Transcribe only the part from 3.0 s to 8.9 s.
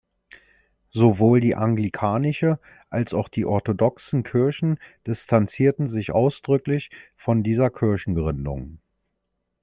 auch die orthodoxen Kirchen distanzierten sich ausdrücklich von dieser Kirchengründung.